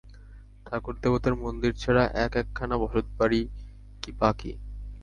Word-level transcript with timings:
ঠাকুর-দেবতার 0.65 1.35
মন্দির 1.35 1.71
ছাড়া 1.75 2.03
এক-একখানা 2.25 2.75
বসতবাড়িই 2.77 3.45
বা 4.13 4.29
কি! 4.31 4.51